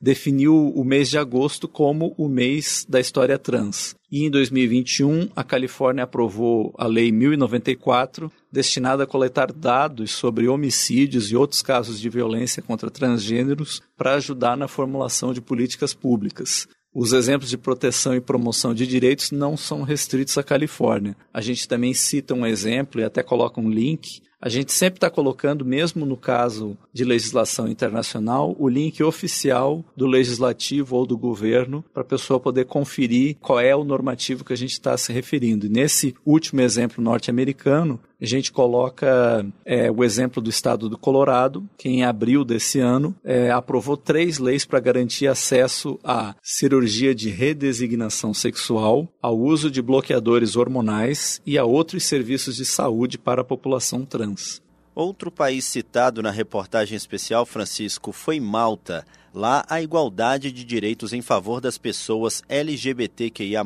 definiu 0.01 0.73
o 0.75 0.83
mês 0.83 1.09
de 1.09 1.17
agosto 1.17 1.67
como 1.67 2.13
o 2.17 2.27
mês 2.27 2.85
da 2.89 2.99
história 2.99 3.37
trans. 3.37 3.95
E 4.11 4.25
em 4.25 4.29
2021, 4.29 5.29
a 5.35 5.43
Califórnia 5.43 6.03
aprovou 6.03 6.73
a 6.77 6.87
Lei 6.87 7.11
1094, 7.11 8.31
destinada 8.51 9.03
a 9.03 9.07
coletar 9.07 9.51
dados 9.51 10.11
sobre 10.11 10.47
homicídios 10.47 11.31
e 11.31 11.35
outros 11.35 11.61
casos 11.61 11.99
de 11.99 12.09
violência 12.09 12.63
contra 12.63 12.89
transgêneros 12.89 13.81
para 13.97 14.15
ajudar 14.15 14.55
na 14.55 14.67
formulação 14.67 15.33
de 15.33 15.41
políticas 15.41 15.93
públicas. 15.93 16.67
Os 16.95 17.11
exemplos 17.11 17.49
de 17.49 17.57
proteção 17.57 18.15
e 18.15 18.21
promoção 18.21 18.73
de 18.73 18.87
direitos 18.87 19.29
não 19.29 19.57
são 19.57 19.81
restritos 19.81 20.37
à 20.37 20.43
Califórnia. 20.43 21.17
A 21.33 21.41
gente 21.41 21.67
também 21.67 21.93
cita 21.93 22.33
um 22.33 22.45
exemplo 22.45 23.01
e 23.01 23.03
até 23.03 23.21
coloca 23.21 23.59
um 23.59 23.69
link 23.69 24.21
a 24.45 24.49
gente 24.49 24.71
sempre 24.73 24.97
está 24.97 25.09
colocando, 25.09 25.65
mesmo 25.65 26.05
no 26.05 26.15
caso 26.15 26.77
de 26.93 27.03
legislação 27.03 27.67
internacional, 27.67 28.55
o 28.59 28.69
link 28.69 29.01
oficial 29.01 29.83
do 29.97 30.05
legislativo 30.05 30.97
ou 30.97 31.03
do 31.03 31.17
governo 31.17 31.83
para 31.91 32.03
a 32.03 32.05
pessoa 32.05 32.39
poder 32.39 32.65
conferir 32.65 33.37
qual 33.41 33.59
é 33.59 33.75
o 33.75 33.83
normativo 33.83 34.45
que 34.45 34.53
a 34.53 34.55
gente 34.55 34.73
está 34.73 34.95
se 34.99 35.11
referindo. 35.11 35.65
E 35.65 35.69
nesse 35.69 36.13
último 36.23 36.61
exemplo 36.61 37.03
norte-americano, 37.03 37.99
a 38.25 38.27
gente 38.27 38.51
coloca 38.51 39.45
é, 39.63 39.91
o 39.91 40.03
exemplo 40.03 40.41
do 40.41 40.49
estado 40.49 40.89
do 40.89 40.97
Colorado, 40.97 41.63
que 41.77 41.87
em 41.87 42.03
abril 42.03 42.43
desse 42.43 42.79
ano 42.79 43.15
é, 43.23 43.51
aprovou 43.51 43.95
três 43.95 44.39
leis 44.39 44.65
para 44.65 44.79
garantir 44.79 45.27
acesso 45.27 45.99
à 46.03 46.35
cirurgia 46.41 47.13
de 47.13 47.29
redesignação 47.29 48.33
sexual, 48.33 49.07
ao 49.21 49.37
uso 49.37 49.69
de 49.69 49.79
bloqueadores 49.79 50.55
hormonais 50.55 51.39
e 51.45 51.55
a 51.55 51.65
outros 51.65 52.03
serviços 52.05 52.55
de 52.55 52.65
saúde 52.65 53.19
para 53.19 53.41
a 53.41 53.45
população 53.45 54.03
trans. 54.03 54.59
Outro 54.95 55.29
país 55.29 55.63
citado 55.65 56.23
na 56.23 56.31
reportagem 56.31 56.97
especial, 56.97 57.45
Francisco, 57.45 58.11
foi 58.11 58.39
Malta. 58.39 59.05
Lá, 59.31 59.63
a 59.69 59.83
igualdade 59.83 60.51
de 60.51 60.63
direitos 60.63 61.13
em 61.13 61.21
favor 61.21 61.61
das 61.61 61.77
pessoas 61.77 62.41
LGBTQIA, 62.49 63.63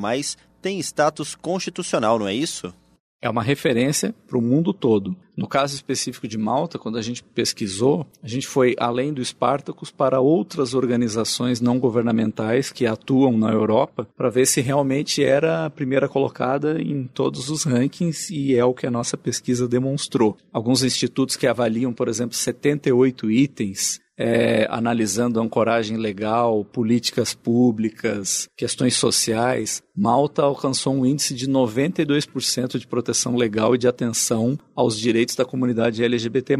tem 0.61 0.79
status 0.79 1.33
constitucional, 1.33 2.19
não 2.19 2.27
é 2.27 2.33
isso? 2.33 2.73
É 3.21 3.29
uma 3.29 3.43
referência 3.43 4.13
para 4.27 4.37
o 4.37 4.41
mundo 4.41 4.73
todo. 4.73 5.15
No 5.35 5.47
caso 5.47 5.73
específico 5.75 6.27
de 6.27 6.37
Malta, 6.37 6.77
quando 6.77 6.97
a 6.97 7.01
gente 7.01 7.23
pesquisou, 7.23 8.05
a 8.21 8.27
gente 8.27 8.47
foi 8.47 8.75
além 8.77 9.13
do 9.13 9.23
Spartacus 9.23 9.89
para 9.89 10.19
outras 10.19 10.73
organizações 10.73 11.61
não 11.61 11.79
governamentais 11.79 12.71
que 12.71 12.85
atuam 12.85 13.37
na 13.37 13.51
Europa 13.51 14.07
para 14.17 14.29
ver 14.29 14.45
se 14.45 14.59
realmente 14.59 15.23
era 15.23 15.65
a 15.65 15.69
primeira 15.69 16.09
colocada 16.09 16.81
em 16.81 17.05
todos 17.05 17.49
os 17.49 17.63
rankings 17.63 18.33
e 18.33 18.55
é 18.55 18.65
o 18.65 18.73
que 18.73 18.85
a 18.85 18.91
nossa 18.91 19.15
pesquisa 19.15 19.67
demonstrou. 19.67 20.37
Alguns 20.51 20.83
institutos 20.83 21.37
que 21.37 21.47
avaliam, 21.47 21.93
por 21.93 22.09
exemplo, 22.09 22.35
78 22.35 23.31
itens 23.31 24.01
é, 24.21 24.67
analisando 24.69 25.39
ancoragem 25.39 25.95
legal, 25.95 26.65
políticas 26.65 27.33
públicas, 27.33 28.49
questões 28.57 28.97
sociais, 28.97 29.81
Malta 29.95 30.41
alcançou 30.41 30.93
um 30.93 31.05
índice 31.05 31.33
de 31.33 31.47
92% 31.47 32.77
de 32.77 32.85
proteção 32.85 33.37
legal 33.37 33.75
e 33.75 33.77
de 33.77 33.87
atenção 33.87 34.59
aos 34.79 34.97
direitos 34.97 35.35
da 35.35 35.43
comunidade 35.43 36.01
LGBT+. 36.01 36.55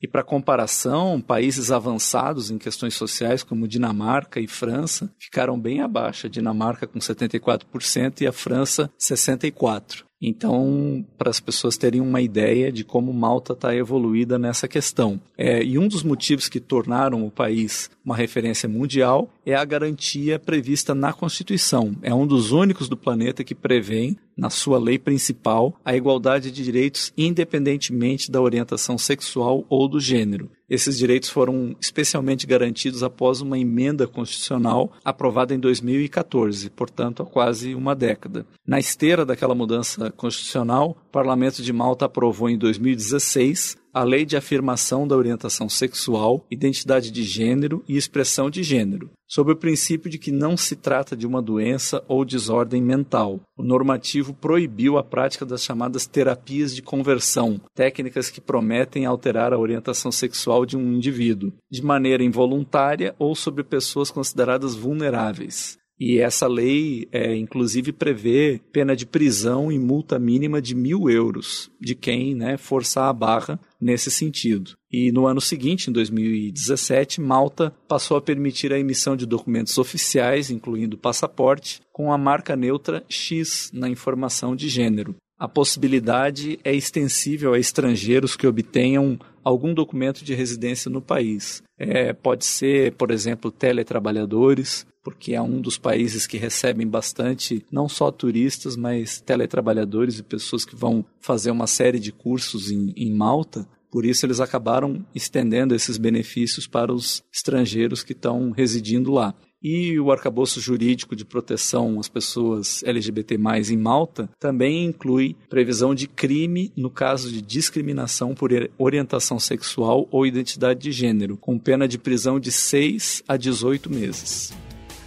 E 0.00 0.06
para 0.06 0.22
comparação, 0.22 1.20
países 1.20 1.72
avançados 1.72 2.48
em 2.48 2.58
questões 2.58 2.94
sociais 2.94 3.42
como 3.42 3.66
Dinamarca 3.66 4.38
e 4.38 4.46
França 4.46 5.12
ficaram 5.18 5.58
bem 5.58 5.80
abaixo, 5.80 6.28
a 6.28 6.30
Dinamarca 6.30 6.86
com 6.86 7.00
74% 7.00 8.20
e 8.20 8.26
a 8.28 8.30
França 8.30 8.88
64%. 8.96 10.04
Então, 10.22 11.04
para 11.18 11.28
as 11.28 11.40
pessoas 11.40 11.76
terem 11.76 12.00
uma 12.00 12.20
ideia 12.20 12.70
de 12.70 12.84
como 12.84 13.12
Malta 13.12 13.52
está 13.52 13.74
evoluída 13.74 14.38
nessa 14.38 14.66
questão. 14.66 15.20
É, 15.36 15.62
e 15.62 15.76
um 15.76 15.88
dos 15.88 16.02
motivos 16.02 16.48
que 16.48 16.60
tornaram 16.60 17.26
o 17.26 17.30
país 17.30 17.90
uma 18.06 18.14
referência 18.14 18.68
mundial 18.68 19.28
é 19.44 19.52
a 19.52 19.64
garantia 19.64 20.38
prevista 20.38 20.94
na 20.94 21.12
Constituição. 21.12 21.96
É 22.00 22.14
um 22.14 22.24
dos 22.24 22.52
únicos 22.52 22.88
do 22.88 22.96
planeta 22.96 23.42
que 23.42 23.52
prevê, 23.52 24.14
na 24.36 24.48
sua 24.48 24.78
lei 24.78 24.96
principal, 24.96 25.74
a 25.84 25.96
igualdade 25.96 26.52
de 26.52 26.62
direitos 26.62 27.12
independentemente 27.18 28.30
da 28.30 28.40
orientação 28.40 28.96
sexual 28.96 29.64
ou 29.68 29.88
do 29.88 29.98
gênero. 29.98 30.48
Esses 30.70 30.98
direitos 30.98 31.28
foram 31.28 31.74
especialmente 31.80 32.46
garantidos 32.46 33.02
após 33.02 33.40
uma 33.40 33.58
emenda 33.58 34.06
constitucional 34.06 34.92
aprovada 35.04 35.54
em 35.54 35.58
2014, 35.58 36.70
portanto, 36.70 37.22
há 37.22 37.26
quase 37.26 37.74
uma 37.74 37.94
década. 37.94 38.46
Na 38.66 38.78
esteira 38.78 39.24
daquela 39.24 39.54
mudança 39.54 40.10
constitucional, 40.12 40.96
o 41.08 41.10
Parlamento 41.10 41.62
de 41.62 41.72
Malta 41.72 42.04
aprovou 42.04 42.50
em 42.50 42.58
2016 42.58 43.76
a 43.96 44.04
Lei 44.04 44.26
de 44.26 44.36
Afirmação 44.36 45.08
da 45.08 45.16
Orientação 45.16 45.70
Sexual, 45.70 46.44
Identidade 46.50 47.10
de 47.10 47.22
Gênero 47.22 47.82
e 47.88 47.96
Expressão 47.96 48.50
de 48.50 48.62
Gênero, 48.62 49.08
sob 49.26 49.52
o 49.52 49.56
princípio 49.56 50.10
de 50.10 50.18
que 50.18 50.30
não 50.30 50.54
se 50.54 50.76
trata 50.76 51.16
de 51.16 51.26
uma 51.26 51.40
doença 51.40 52.04
ou 52.06 52.22
desordem 52.22 52.82
mental. 52.82 53.40
O 53.56 53.62
normativo 53.62 54.34
proibiu 54.34 54.98
a 54.98 55.02
prática 55.02 55.46
das 55.46 55.64
chamadas 55.64 56.06
terapias 56.06 56.74
de 56.74 56.82
conversão, 56.82 57.58
técnicas 57.74 58.28
que 58.28 58.38
prometem 58.38 59.06
alterar 59.06 59.54
a 59.54 59.58
orientação 59.58 60.12
sexual 60.12 60.66
de 60.66 60.76
um 60.76 60.92
indivíduo, 60.92 61.54
de 61.70 61.82
maneira 61.82 62.22
involuntária 62.22 63.14
ou 63.18 63.34
sobre 63.34 63.64
pessoas 63.64 64.10
consideradas 64.10 64.74
vulneráveis. 64.74 65.78
E 65.98 66.18
essa 66.18 66.46
lei, 66.46 67.08
é, 67.10 67.34
inclusive, 67.34 67.90
prevê 67.90 68.60
pena 68.70 68.94
de 68.94 69.06
prisão 69.06 69.72
e 69.72 69.78
multa 69.78 70.18
mínima 70.18 70.60
de 70.60 70.74
mil 70.74 71.08
euros 71.08 71.70
de 71.80 71.94
quem 71.94 72.34
né, 72.34 72.58
forçar 72.58 73.08
a 73.08 73.12
barra 73.12 73.58
nesse 73.80 74.10
sentido. 74.10 74.72
E 74.92 75.10
no 75.10 75.26
ano 75.26 75.40
seguinte, 75.40 75.88
em 75.88 75.92
2017, 75.92 77.20
Malta 77.20 77.74
passou 77.88 78.16
a 78.16 78.22
permitir 78.22 78.72
a 78.72 78.78
emissão 78.78 79.16
de 79.16 79.26
documentos 79.26 79.78
oficiais, 79.78 80.50
incluindo 80.50 80.98
passaporte, 80.98 81.80
com 81.92 82.12
a 82.12 82.18
marca 82.18 82.54
neutra 82.54 83.02
X 83.08 83.70
na 83.72 83.88
informação 83.88 84.54
de 84.54 84.68
gênero. 84.68 85.16
A 85.38 85.46
possibilidade 85.46 86.58
é 86.64 86.74
extensível 86.74 87.52
a 87.52 87.58
estrangeiros 87.58 88.36
que 88.36 88.46
obtenham 88.46 89.18
algum 89.44 89.74
documento 89.74 90.24
de 90.24 90.34
residência 90.34 90.90
no 90.90 91.02
país. 91.02 91.62
É, 91.78 92.14
pode 92.14 92.46
ser, 92.46 92.92
por 92.92 93.10
exemplo, 93.10 93.50
teletrabalhadores, 93.50 94.86
porque 95.06 95.34
é 95.36 95.40
um 95.40 95.60
dos 95.60 95.78
países 95.78 96.26
que 96.26 96.36
recebem 96.36 96.84
bastante, 96.84 97.64
não 97.70 97.88
só 97.88 98.10
turistas, 98.10 98.74
mas 98.76 99.20
teletrabalhadores 99.20 100.18
e 100.18 100.22
pessoas 100.24 100.64
que 100.64 100.74
vão 100.74 101.04
fazer 101.20 101.52
uma 101.52 101.68
série 101.68 102.00
de 102.00 102.10
cursos 102.10 102.72
em, 102.72 102.92
em 102.96 103.14
Malta. 103.14 103.68
Por 103.88 104.04
isso, 104.04 104.26
eles 104.26 104.40
acabaram 104.40 105.06
estendendo 105.14 105.76
esses 105.76 105.96
benefícios 105.96 106.66
para 106.66 106.92
os 106.92 107.22
estrangeiros 107.32 108.02
que 108.02 108.14
estão 108.14 108.50
residindo 108.50 109.12
lá. 109.12 109.32
E 109.62 109.96
o 110.00 110.10
arcabouço 110.10 110.60
jurídico 110.60 111.14
de 111.14 111.24
proteção 111.24 112.00
às 112.00 112.08
pessoas 112.08 112.82
LGBT 112.82 113.36
em 113.70 113.76
Malta 113.76 114.28
também 114.40 114.86
inclui 114.86 115.36
previsão 115.48 115.94
de 115.94 116.08
crime 116.08 116.72
no 116.76 116.90
caso 116.90 117.30
de 117.30 117.40
discriminação 117.40 118.34
por 118.34 118.50
orientação 118.76 119.38
sexual 119.38 120.08
ou 120.10 120.26
identidade 120.26 120.80
de 120.80 120.90
gênero, 120.90 121.36
com 121.36 121.60
pena 121.60 121.86
de 121.86 121.96
prisão 121.96 122.40
de 122.40 122.50
6 122.50 123.22
a 123.28 123.36
18 123.36 123.88
meses. 123.88 124.65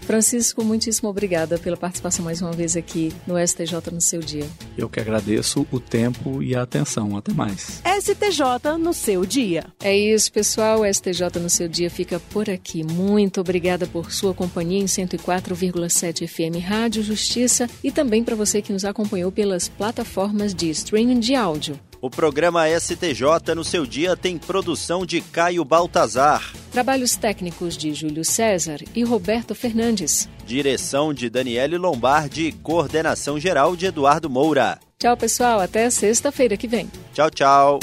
Francisco, 0.10 0.64
muitíssimo 0.64 1.08
obrigada 1.08 1.60
pela 1.60 1.78
participação 1.78 2.26
mais 2.26 2.42
uma 2.42 2.52
vez 2.52 2.76
aqui 2.76 3.14
no 3.28 3.36
STJ 3.38 3.92
no 3.92 4.02
seu 4.02 4.20
dia. 4.22 4.44
Eu 4.76 4.90
que 4.90 5.00
agradeço 5.00 5.68
o 5.72 5.80
tempo 5.80 6.42
e 6.42 6.56
a 6.56 6.64
atenção. 6.64 7.16
Até 7.16 7.32
mais. 7.32 7.80
STJ 8.02 8.76
no 8.80 8.92
seu 8.92 9.24
dia. 9.24 9.66
É 9.80 9.96
isso, 9.96 10.32
pessoal. 10.32 10.82
O 10.82 10.92
STJ 10.92 11.40
no 11.40 11.48
seu 11.48 11.68
dia 11.68 11.92
fica 11.92 12.20
por 12.20 12.50
aqui. 12.50 12.84
Muito 12.84 13.40
obrigada 13.40 13.86
por 13.86 14.12
sua 14.12 14.34
companhia 14.34 14.82
em 14.82 14.86
104,7 14.86 16.28
FM 16.28 16.60
Rádio 16.60 17.04
Justiça 17.04 17.70
e 17.84 17.92
também 17.92 18.24
para 18.24 18.36
você 18.36 18.64
que 18.64 18.74
nos 18.74 18.86
acompanhou 18.86 19.32
pelas 19.32 19.70
plataformas 19.70 20.56
de 20.56 20.72
streaming 20.72 21.20
de 21.20 21.36
áudio. 21.36 21.80
O 22.02 22.10
programa 22.10 22.64
STJ 22.80 23.54
no 23.54 23.64
seu 23.64 23.86
dia 23.86 24.16
tem 24.16 24.38
produção 24.38 25.06
de 25.06 25.20
Caio 25.20 25.66
Baltazar. 25.66 26.54
Trabalhos 26.72 27.18
técnicos 27.18 27.76
de 27.76 27.94
Júlio 27.94 28.24
César 28.24 28.80
e 28.96 29.04
Roberto 29.04 29.54
Fernandes. 29.54 30.30
Direção 30.46 31.14
de 31.14 31.30
Daniele 31.30 31.78
Lombardi 31.78 32.46
e 32.46 32.52
coordenação 32.54 33.38
geral 33.38 33.76
de 33.76 33.88
Eduardo 33.88 34.30
Moura. 34.30 34.80
Tchau, 34.98 35.18
pessoal. 35.18 35.60
Até 35.60 35.90
sexta-feira 35.90 36.56
que 36.56 36.70
vem. 36.70 36.90
Tchau, 37.14 37.30
tchau. 37.30 37.80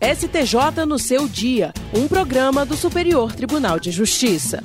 STJ 0.00 0.86
no 0.86 0.98
seu 0.98 1.26
dia, 1.26 1.74
um 1.92 2.06
programa 2.06 2.64
do 2.64 2.76
Superior 2.76 3.32
Tribunal 3.32 3.80
de 3.80 3.90
Justiça. 3.90 4.62